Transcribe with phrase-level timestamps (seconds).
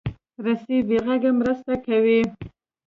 [0.45, 2.21] رسۍ بې غږه مرسته کوي.